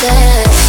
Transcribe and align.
said 0.00 0.59